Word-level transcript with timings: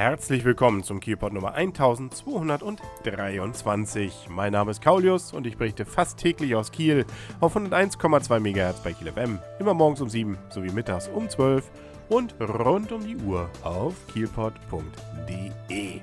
Herzlich 0.00 0.46
willkommen 0.46 0.82
zum 0.82 0.98
Kielpot 0.98 1.34
Nummer 1.34 1.52
1223. 1.52 4.28
Mein 4.30 4.52
Name 4.52 4.70
ist 4.70 4.80
Kaulius 4.80 5.34
und 5.34 5.46
ich 5.46 5.58
berichte 5.58 5.84
fast 5.84 6.18
täglich 6.18 6.54
aus 6.54 6.72
Kiel 6.72 7.04
auf 7.38 7.54
101,2 7.54 8.40
MHz 8.40 8.82
bei 8.82 8.94
Kiel 8.94 9.12
FM, 9.12 9.38
immer 9.58 9.74
morgens 9.74 10.00
um 10.00 10.08
7 10.08 10.38
sowie 10.48 10.70
mittags 10.70 11.08
um 11.08 11.28
12 11.28 11.70
und 12.08 12.34
rund 12.40 12.92
um 12.92 13.06
die 13.06 13.18
Uhr 13.18 13.50
auf 13.62 13.92
kielpot.de. 14.14 16.00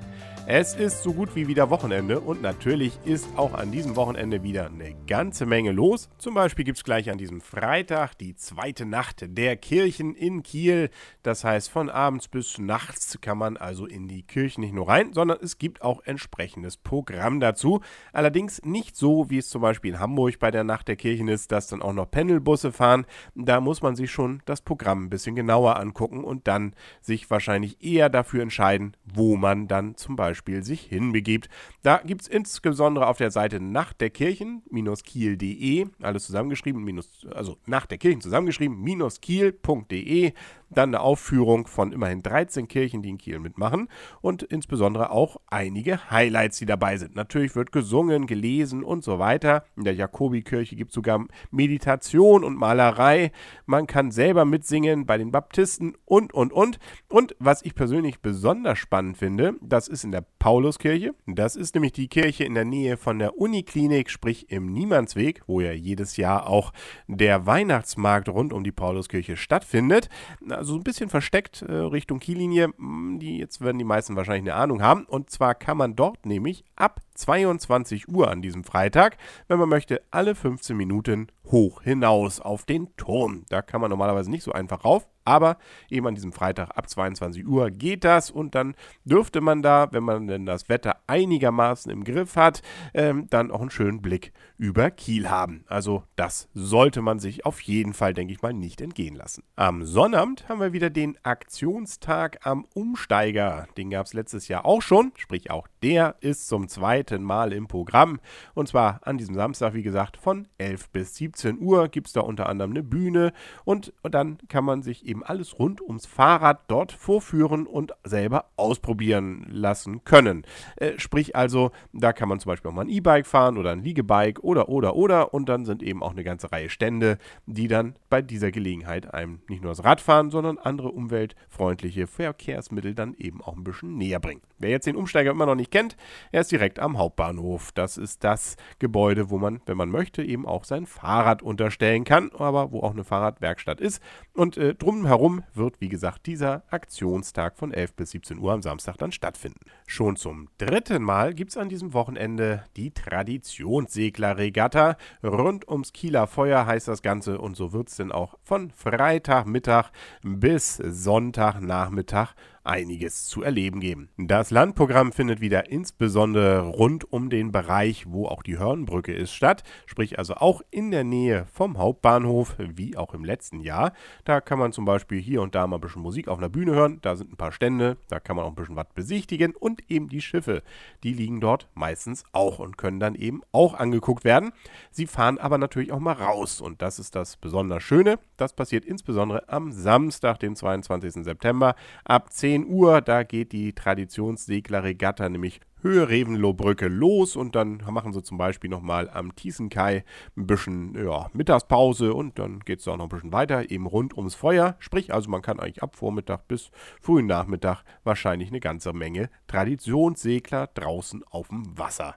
Es 0.50 0.76
ist 0.76 1.04
so 1.04 1.12
gut 1.12 1.36
wie 1.36 1.50
wieder 1.50 1.70
Wochenende 1.72 2.22
und 2.22 2.42
natürlich 2.42 2.98
ist 3.04 3.28
auch 3.36 3.54
an 3.54 3.70
diesem 3.70 3.98
Wochenende 3.98 4.44
wieder 4.44 4.68
eine 4.68 4.96
ganze 5.06 5.46
Menge 5.46 5.74
los. 5.74 6.08
Zum 6.20 6.36
Beispiel 6.36 6.64
gibt 6.64 6.78
es 6.78 6.86
gleich 6.86 7.10
an 7.10 7.18
diesem 7.18 7.42
Freitag 7.42 8.18
die 8.18 8.34
zweite 8.34 8.86
Nacht 8.86 9.26
der 9.28 9.58
Kirchen 9.58 10.16
in 10.16 10.44
Kiel. 10.44 10.90
Das 11.22 11.44
heißt, 11.44 11.70
von 11.70 11.90
abends 11.90 12.30
bis 12.30 12.60
nachts 12.60 13.20
kann 13.20 13.38
man 13.38 13.58
also 13.58 13.86
in 13.86 14.08
die 14.08 14.24
Kirchen 14.24 14.62
nicht 14.62 14.74
nur 14.74 14.88
rein, 14.88 15.12
sondern 15.12 15.40
es 15.42 15.58
gibt 15.58 15.82
auch 15.82 16.00
entsprechendes 16.06 16.78
Programm 16.78 17.42
dazu. 17.42 17.82
Allerdings 18.14 18.62
nicht 18.64 18.96
so, 18.96 19.30
wie 19.30 19.40
es 19.40 19.50
zum 19.50 19.62
Beispiel 19.62 19.96
in 19.96 20.00
Hamburg 20.00 20.40
bei 20.40 20.50
der 20.50 20.64
Nacht 20.64 20.88
der 20.88 20.96
Kirchen 20.96 21.28
ist, 21.28 21.52
dass 21.52 21.68
dann 21.68 21.82
auch 21.82 21.92
noch 21.92 22.10
Pendelbusse 22.10 22.72
fahren. 22.72 23.06
Da 23.36 23.60
muss 23.60 23.82
man 23.82 23.98
sich 23.98 24.12
schon 24.12 24.42
das 24.46 24.62
Programm 24.62 25.04
ein 25.04 25.10
bisschen 25.10 25.36
genauer 25.36 25.78
angucken 25.78 26.24
und 26.24 26.48
dann 26.48 26.74
sich 27.02 27.30
wahrscheinlich 27.30 27.84
eher 27.84 28.08
dafür 28.08 28.44
entscheiden, 28.44 28.96
wo 29.04 29.36
man 29.36 29.68
dann 29.68 29.98
zum 29.98 30.16
Beispiel 30.16 30.37
Beispiel 30.38 30.64
sich 30.64 30.82
hinbegibt. 30.82 31.50
Da 31.82 31.98
gibt 32.06 32.22
es 32.22 32.28
insbesondere 32.28 33.08
auf 33.08 33.18
der 33.18 33.32
Seite 33.32 33.60
nach 33.60 33.92
der 33.94 34.12
Kirchen-kiel.de, 34.12 35.88
alles 36.02 36.26
zusammengeschrieben, 36.28 36.84
minus, 36.84 37.26
also 37.34 37.58
nach 37.66 37.88
der 37.88 37.98
Kirchen 37.98 38.22
zusammengeschrieben, 38.22 38.86
kiel.de 39.20 40.34
dann 40.70 40.90
eine 40.90 41.00
Aufführung 41.00 41.68
von 41.68 41.92
immerhin 41.92 42.22
13 42.22 42.68
Kirchen, 42.68 43.02
die 43.02 43.10
in 43.10 43.18
Kiel 43.18 43.40
mitmachen 43.40 43.88
und 44.22 44.44
insbesondere 44.44 45.12
auch 45.12 45.38
einige 45.48 46.12
Highlights, 46.12 46.58
die 46.58 46.66
dabei 46.66 46.98
sind. 46.98 47.16
Natürlich 47.16 47.56
wird 47.56 47.72
gesungen, 47.72 48.28
gelesen 48.28 48.84
und 48.84 49.04
so 49.04 49.20
weiter. 49.20 49.64
In 49.76 49.86
der 49.86 49.96
Jakobikirche 49.96 50.76
gibt 50.76 50.92
es 50.92 50.96
sogar 50.96 51.26
Meditation 51.52 52.44
und 52.44 52.58
Malerei. 52.58 53.32
Man 53.66 53.88
kann 53.88 54.12
selber 54.12 54.46
mitsingen 54.46 55.06
bei 55.06 55.18
den 55.18 55.32
Baptisten 55.32 55.96
und, 56.06 56.34
und, 56.34 56.52
und. 56.52 56.80
Und 57.08 57.36
was 57.40 57.62
ich 57.62 57.76
persönlich 57.76 58.20
besonders 58.20 58.78
spannend 58.78 59.18
finde, 59.18 59.56
das 59.62 59.88
ist 59.88 60.04
in 60.04 60.12
der 60.12 60.26
Pauluskirche. 60.40 61.14
Das 61.26 61.56
ist 61.56 61.76
nämlich 61.76 61.94
die 61.94 62.08
Kirche 62.08 62.44
in 62.44 62.54
der 62.54 62.66
Nähe 62.66 62.98
von 62.98 63.20
der 63.20 63.38
Uniklinik, 63.38 64.10
sprich 64.10 64.52
im 64.52 64.72
Niemandsweg, 64.72 65.42
wo 65.48 65.62
ja 65.62 65.72
jedes 65.72 66.18
Jahr 66.18 66.48
auch 66.48 66.74
der 67.08 67.46
Weihnachtsmarkt 67.46 68.30
rund 68.30 68.54
um 68.54 68.64
die 68.64 68.72
Pauluskirche 68.72 69.36
stattfindet 69.36 70.10
also 70.50 70.76
ein 70.76 70.84
bisschen 70.84 71.10
versteckt 71.10 71.62
äh, 71.62 71.72
Richtung 71.72 72.20
Kiellinie. 72.20 72.70
Hm, 72.78 73.20
die 73.20 73.38
jetzt 73.38 73.62
werden 73.62 73.78
die 73.78 73.86
meisten 73.86 74.16
wahrscheinlich 74.16 74.52
eine 74.52 74.62
Ahnung 74.62 74.82
haben. 74.82 75.06
Und 75.06 75.30
zwar 75.30 75.56
kann 75.56 75.78
man 75.78 75.96
dort 75.96 76.26
nämlich 76.26 76.64
ab 76.76 77.02
22 77.16 78.10
Uhr 78.10 78.30
an 78.30 78.42
diesem 78.42 78.64
Freitag, 78.64 79.18
wenn 79.48 79.60
man 79.60 79.70
möchte, 79.70 80.02
alle 80.12 80.36
15 80.36 80.76
Minuten 80.76 81.28
hoch 81.52 81.82
hinaus 81.82 82.40
auf 82.40 82.66
den 82.66 82.96
Turm. 82.98 83.46
Da 83.50 83.62
kann 83.62 83.82
man 83.82 83.90
normalerweise 83.90 84.30
nicht 84.30 84.44
so 84.44 84.52
einfach 84.52 84.86
rauf, 84.86 85.08
aber 85.28 85.58
eben 85.90 86.08
an 86.08 86.16
diesem 86.16 86.32
Freitag 86.32 86.78
ab 86.78 86.90
22 86.90 87.46
Uhr 87.46 87.70
geht 87.70 88.06
das 88.06 88.32
und 88.32 88.56
dann 88.56 88.76
dürfte 89.04 89.42
man 89.42 89.62
da, 89.62 89.90
wenn 89.92 90.04
man 90.04 90.28
denn 90.28 90.46
das 90.46 90.70
Wetter 90.70 91.02
einigermaßen 91.08 91.92
im 91.92 92.06
Griff 92.06 92.38
hat, 92.38 92.62
ähm, 92.94 93.28
dann 93.30 93.52
auch 93.52 93.60
einen 93.60 93.70
schönen 93.70 94.02
Blick 94.02 94.32
über 94.58 94.90
Kiel 94.90 95.30
haben. 95.30 95.66
Also 95.68 96.04
das 96.16 96.48
sollte 96.54 97.02
man 97.02 97.20
sich 97.20 97.46
auf 97.46 97.60
jeden 97.60 97.94
Fall, 97.94 98.14
denke 98.14 98.34
ich 98.34 98.42
mal, 98.42 98.54
nicht 98.54 98.80
entgehen 98.80 99.16
lassen. 99.16 99.44
Am 99.58 99.84
Sonnabend 99.84 100.48
haben 100.48 100.62
wir 100.62 100.72
wieder 100.72 100.90
den 100.90 101.18
Aktionstag 101.24 102.46
am 102.46 102.66
Umsteiger. 102.74 103.68
Den 103.76 103.90
gab 103.90 104.06
es 104.06 104.14
letztes 104.14 104.48
Jahr 104.48 104.66
auch 104.66 104.82
schon, 104.82 105.12
sprich 105.18 105.52
auch 105.52 105.68
der 105.84 106.16
ist 106.22 106.48
zum 106.48 106.68
zweiten 106.70 107.24
Mal 107.24 107.54
im 107.54 107.68
Programm. 107.68 108.20
Und 108.54 108.68
zwar 108.68 109.00
an 109.04 109.18
diesem 109.18 109.36
Samstag, 109.36 109.74
wie 109.74 109.84
gesagt, 109.84 110.18
von 110.18 110.48
11 110.58 110.90
bis 110.90 111.16
17 111.16 111.37
Uhr 111.60 111.90
gibt 111.90 112.08
es 112.08 112.14
da 112.14 112.22
unter 112.22 112.48
anderem 112.48 112.72
eine 112.72 112.84
Bühne 112.84 113.34
und, 113.66 113.94
dann 114.04 114.38
kann 114.48 114.64
man 114.64 114.84
sich 114.84 115.06
eben 115.06 115.18
eben 115.18 115.24
alles 115.24 115.58
rund 115.58 115.82
ums 115.82 116.06
Fahrrad 116.06 116.62
dort 116.68 116.92
vorführen 116.92 117.66
und 117.66 117.94
selber 118.04 118.46
ausprobieren 118.56 119.48
lassen 119.50 120.04
können. 120.04 120.44
Äh, 120.76 120.94
sprich 120.98 121.36
also, 121.36 121.72
da 121.94 122.14
kann 122.14 122.30
man 122.30 122.40
zum 122.40 122.52
Beispiel 122.52 122.70
auch 122.70 122.76
mal 122.76 122.84
ein 122.84 122.90
E-Bike 122.90 123.26
fahren 123.26 123.58
oder 123.58 123.72
ein 123.72 123.84
Liegebike 123.84 124.42
oder, 124.42 124.70
oder, 124.70 124.96
oder 124.96 125.34
und 125.34 125.50
dann 125.50 125.66
sind 125.66 125.82
eben 125.82 126.04
auch 126.04 126.12
eine 126.12 126.24
ganze 126.24 126.52
Reihe 126.52 126.70
Stände, 126.70 127.18
die 127.46 127.68
dann 127.68 127.96
bei 128.10 128.22
dieser 128.22 128.52
Gelegenheit 128.52 129.14
einem 129.14 129.42
nicht 129.50 129.62
nur 129.62 129.72
das 129.72 129.84
Radfahren, 129.84 130.30
sondern 130.30 130.58
andere 130.58 130.90
umweltfreundliche 130.90 132.08
Verkehrsmittel 132.08 132.94
dann 132.94 133.14
eben 133.16 133.42
auch 133.42 133.56
ein 133.56 133.64
bisschen 133.64 133.98
näher 133.98 134.20
bringen. 134.20 134.42
Wer 134.60 134.72
jetzt 134.72 134.88
den 134.88 134.96
Umsteiger 134.96 135.32
immer 135.32 135.46
noch 135.46 135.56
nicht 135.56 135.72
kennt, 135.72 135.98
er 136.32 136.42
ist 136.42 136.52
direkt 136.52 136.80
am 136.80 136.98
Hauptbahnhof. 136.98 137.72
Das 137.74 137.98
ist 137.98 138.24
das 138.24 138.58
Gebäude, 138.80 139.30
wo 139.30 139.38
man, 139.38 139.62
wenn 139.66 139.78
man 139.78 139.90
möchte, 139.90 140.24
eben 140.24 140.46
auch 140.46 140.64
sein 140.64 140.86
Fahrrad 140.86 141.27
unterstellen 141.42 142.04
kann, 142.04 142.32
aber 142.38 142.72
wo 142.72 142.82
auch 142.82 142.92
eine 142.92 143.04
Fahrradwerkstatt 143.04 143.80
ist. 143.80 144.02
Und 144.34 144.58
äh, 144.58 144.76
drum 144.76 145.06
herum 145.06 145.44
wird, 145.54 145.82
wie 145.82 145.90
gesagt, 145.90 146.26
dieser 146.26 146.64
Aktionstag 146.70 147.58
von 147.58 147.74
11 147.74 147.94
bis 147.94 148.12
17 148.12 148.40
Uhr 148.40 148.54
am 148.54 148.62
Samstag 148.62 148.98
dann 148.98 149.12
stattfinden. 149.12 149.60
Schon 149.86 150.16
zum 150.16 150.50
dritten 150.58 151.04
Mal 151.04 151.34
gibt 151.34 151.52
es 151.52 151.58
an 151.58 151.70
diesem 151.70 151.94
Wochenende 151.94 152.64
die 152.76 152.92
Traditionsseglerregatta. 152.92 154.98
Rund 155.24 155.68
ums 155.68 155.94
Kieler 155.94 156.28
Feuer 156.28 156.66
heißt 156.66 156.88
das 156.88 157.02
Ganze 157.02 157.40
und 157.40 157.56
so 157.56 157.74
wird 157.74 157.90
es 157.90 157.98
denn 157.98 158.12
auch 158.12 158.36
von 158.44 158.72
Freitagmittag 158.72 159.92
bis 160.24 160.78
Sonntagnachmittag 160.78 162.34
einiges 162.68 163.26
zu 163.26 163.42
erleben 163.42 163.80
geben. 163.80 164.10
Das 164.18 164.52
Landprogramm 164.52 165.12
findet 165.12 165.42
wieder 165.42 165.70
insbesondere 165.70 166.62
rund 166.62 167.12
um 167.12 167.30
den 167.30 167.52
Bereich, 167.52 168.06
wo 168.08 168.28
auch 168.28 168.44
die 168.44 168.60
Hörnbrücke 168.60 169.14
ist, 169.14 169.34
statt, 169.34 169.64
sprich 169.86 170.20
also 170.20 170.36
auch 170.36 170.62
in 170.70 170.92
der 170.92 171.04
Nähe 171.04 171.46
vom 171.52 171.78
Hauptbahnhof, 171.78 172.56
wie 172.60 172.98
auch 172.98 173.14
im 173.14 173.24
letzten 173.24 173.62
Jahr. 173.62 173.94
Da 174.26 174.42
kann 174.42 174.60
man 174.60 174.74
zum 174.74 174.86
Beispiel 174.86 175.20
hier 175.22 175.42
und 175.42 175.56
da 175.56 175.66
mal 175.66 175.78
ein 175.78 175.82
bisschen 175.82 176.02
Musik 176.02 176.28
auf 176.28 176.38
einer 176.38 176.50
Bühne 176.50 176.74
hören, 176.74 177.00
da 177.02 177.16
sind 177.16 177.32
ein 177.32 177.38
paar 177.38 177.52
Stände, 177.52 177.98
da 178.10 178.20
kann 178.20 178.36
man 178.36 178.46
auch 178.46 178.50
ein 178.50 178.56
bisschen 178.56 178.76
was 178.76 178.88
besichtigen 178.94 179.56
und 179.56 179.90
eben 179.90 180.10
die 180.10 180.22
Schiffe, 180.22 180.62
die 181.04 181.14
liegen 181.14 181.40
dort 181.40 181.70
meistens 181.74 182.24
auch 182.34 182.60
und 182.60 182.78
können 182.78 183.00
dann 183.00 183.16
eben 183.16 183.42
auch 183.52 183.74
angeguckt 183.74 184.24
werden. 184.24 184.52
Sie 184.92 185.08
fahren 185.08 185.38
aber 185.38 185.58
natürlich 185.58 185.92
auch 185.92 186.00
mal 186.00 186.14
raus 186.14 186.62
und 186.62 186.82
das 186.82 187.00
ist 187.00 187.16
das 187.16 187.38
besonders 187.38 187.84
Schöne. 187.84 188.20
Das 188.36 188.54
passiert 188.54 188.86
insbesondere 188.86 189.48
am 189.50 189.72
Samstag, 189.72 190.40
den 190.40 190.56
22. 190.56 191.24
September 191.24 191.76
ab 192.04 192.32
10 192.32 192.57
10 192.58 192.68
Uhr, 192.68 193.02
da 193.02 193.22
geht 193.22 193.52
die 193.52 193.74
Traditionsseglerregatta 193.74 195.30
nämlich 195.30 195.60
Höhe 195.82 196.10
Revenlohbrücke 196.10 196.88
los 196.88 197.36
und 197.36 197.56
dann 197.56 197.84
machen 197.90 198.14
sie 198.14 198.24
zum 198.24 198.38
Beispiel 198.38 198.70
nochmal 198.70 199.10
am 199.10 199.36
Tiesenkai 199.36 200.04
ein 200.36 200.48
bisschen 200.48 200.96
ja, 200.96 201.30
Mittagspause 201.34 202.14
und 202.14 202.40
dann 202.40 202.60
geht 202.62 202.80
es 202.80 202.88
auch 202.88 202.98
noch 202.98 203.06
ein 203.06 203.10
bisschen 203.10 203.32
weiter, 203.34 203.70
eben 203.70 203.86
rund 203.86 204.18
ums 204.18 204.36
Feuer. 204.36 204.76
Sprich, 204.80 205.14
also 205.14 205.30
man 205.30 205.42
kann 205.42 205.60
eigentlich 205.60 205.84
ab 205.84 205.96
Vormittag 205.96 206.48
bis 206.48 206.72
frühen 207.02 207.28
Nachmittag 207.28 207.84
wahrscheinlich 208.04 208.50
eine 208.50 208.60
ganze 208.60 208.94
Menge 208.94 209.30
Traditionssegler 209.48 210.68
draußen 210.74 211.24
auf 211.30 211.50
dem 211.50 211.78
Wasser 211.78 212.16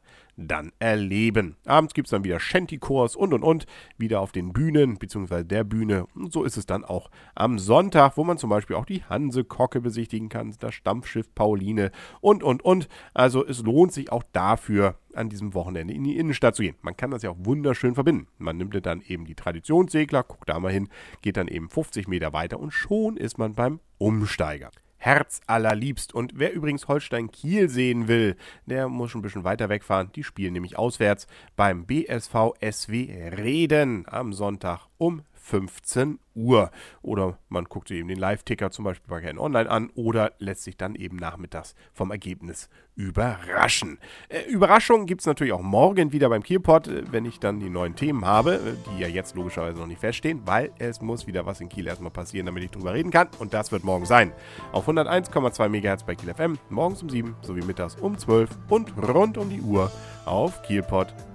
dann 0.48 0.72
erleben. 0.78 1.56
Abends 1.66 1.94
gibt 1.94 2.06
es 2.06 2.10
dann 2.10 2.24
wieder 2.24 2.40
Shanty-Kurs 2.40 3.16
und 3.16 3.34
und 3.34 3.42
und, 3.42 3.66
wieder 3.98 4.20
auf 4.20 4.32
den 4.32 4.52
Bühnen, 4.52 4.98
beziehungsweise 4.98 5.44
der 5.44 5.64
Bühne. 5.64 6.06
Und 6.14 6.32
so 6.32 6.44
ist 6.44 6.56
es 6.56 6.66
dann 6.66 6.84
auch 6.84 7.10
am 7.34 7.58
Sonntag, 7.58 8.16
wo 8.16 8.24
man 8.24 8.38
zum 8.38 8.50
Beispiel 8.50 8.76
auch 8.76 8.86
die 8.86 9.04
Hanse-Kocke 9.04 9.80
besichtigen 9.80 10.28
kann, 10.28 10.54
das 10.58 10.74
Stampfschiff 10.74 11.34
Pauline 11.34 11.90
und 12.20 12.42
und 12.42 12.64
und. 12.64 12.88
Also 13.14 13.44
es 13.50 13.62
lohnt 13.62 13.92
sich 13.92 14.10
auch 14.12 14.22
dafür, 14.32 14.96
an 15.12 15.28
diesem 15.28 15.54
Wochenende 15.54 15.92
in 15.92 16.04
die 16.04 16.16
Innenstadt 16.16 16.56
zu 16.56 16.62
gehen. 16.62 16.76
Man 16.82 16.96
kann 16.96 17.10
das 17.10 17.22
ja 17.22 17.30
auch 17.30 17.36
wunderschön 17.40 17.94
verbinden. 17.94 18.28
Man 18.38 18.56
nimmt 18.56 18.86
dann 18.86 19.02
eben 19.02 19.24
die 19.24 19.34
Traditionssegler, 19.34 20.22
guckt 20.22 20.48
da 20.48 20.58
mal 20.58 20.72
hin, 20.72 20.88
geht 21.20 21.36
dann 21.36 21.48
eben 21.48 21.68
50 21.68 22.08
Meter 22.08 22.32
weiter 22.32 22.60
und 22.60 22.70
schon 22.70 23.16
ist 23.16 23.38
man 23.38 23.54
beim 23.54 23.80
Umsteiger. 23.98 24.70
Herz 25.00 25.40
allerliebst. 25.46 26.14
Und 26.14 26.34
wer 26.36 26.52
übrigens 26.52 26.86
Holstein 26.86 27.30
Kiel 27.30 27.68
sehen 27.70 28.06
will, 28.06 28.36
der 28.66 28.88
muss 28.88 29.10
schon 29.10 29.20
ein 29.20 29.22
bisschen 29.22 29.44
weiter 29.44 29.70
wegfahren. 29.70 30.12
Die 30.14 30.22
spielen 30.22 30.52
nämlich 30.52 30.78
auswärts 30.78 31.26
beim 31.56 31.86
BSV 31.86 32.52
SW 32.60 33.30
Reden 33.36 34.04
am 34.06 34.34
Sonntag 34.34 34.88
um 34.98 35.22
15 35.40 36.18
Uhr. 36.34 36.70
Oder 37.02 37.38
man 37.48 37.64
guckt 37.64 37.90
eben 37.90 38.08
den 38.08 38.18
Live-Ticker 38.18 38.70
zum 38.70 38.84
Beispiel 38.84 39.08
bei 39.08 39.20
KN 39.20 39.38
Online 39.38 39.70
an 39.70 39.90
oder 39.94 40.32
lässt 40.38 40.62
sich 40.62 40.76
dann 40.76 40.94
eben 40.94 41.16
nachmittags 41.16 41.74
vom 41.92 42.10
Ergebnis 42.10 42.68
überraschen. 42.94 43.98
Äh, 44.28 44.42
Überraschungen 44.42 45.06
gibt 45.06 45.22
es 45.22 45.26
natürlich 45.26 45.52
auch 45.52 45.62
morgen 45.62 46.12
wieder 46.12 46.28
beim 46.28 46.42
Kielpot, 46.42 46.88
äh, 46.88 47.02
wenn 47.10 47.24
ich 47.24 47.40
dann 47.40 47.58
die 47.58 47.70
neuen 47.70 47.96
Themen 47.96 48.24
habe, 48.24 48.54
äh, 48.54 48.90
die 48.90 49.00
ja 49.00 49.08
jetzt 49.08 49.34
logischerweise 49.34 49.78
noch 49.78 49.86
nicht 49.86 50.00
feststehen, 50.00 50.42
weil 50.44 50.70
es 50.78 51.00
muss 51.00 51.26
wieder 51.26 51.46
was 51.46 51.60
in 51.60 51.68
Kiel 51.68 51.86
erstmal 51.86 52.10
passieren, 52.10 52.46
damit 52.46 52.62
ich 52.62 52.70
drüber 52.70 52.92
reden 52.92 53.10
kann. 53.10 53.28
Und 53.38 53.54
das 53.54 53.72
wird 53.72 53.84
morgen 53.84 54.04
sein. 54.04 54.32
Auf 54.72 54.88
101,2 54.88 55.68
MHz 55.68 56.04
bei 56.04 56.14
Kiel 56.14 56.32
FM, 56.32 56.58
morgens 56.68 57.02
um 57.02 57.08
7 57.08 57.36
sowie 57.42 57.62
mittags 57.62 57.96
um 57.96 58.18
12 58.18 58.50
und 58.68 58.92
rund 59.08 59.38
um 59.38 59.48
die 59.48 59.62
Uhr 59.62 59.90
auf 60.26 60.62
kielpot.de. 60.62 61.29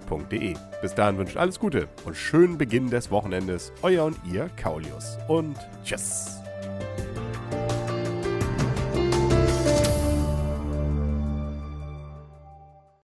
Bis 0.82 0.96
dahin 0.96 1.18
wünscht 1.18 1.38
alles 1.38 1.60
Gute 1.60 1.88
und 2.06 2.16
schönen 2.16 2.58
Beginn 2.58 2.90
des 2.90 3.12
Wochenendes. 3.12 3.74
Euer 3.82 4.06
und 4.06 4.18
ihr 4.32 4.50
Kaulius. 4.56 5.18
Und 5.28 5.58
tschüss. 5.84 6.45